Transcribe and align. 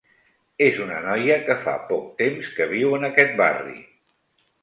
Es 0.67 0.79
una 0.85 1.01
noia 1.07 1.35
que 1.49 1.57
fa 1.65 1.75
poc 1.91 2.07
temps 2.23 2.49
que 2.57 2.67
viu 2.73 2.97
en 2.99 3.07
aquest 3.11 3.39
barri 3.43 3.77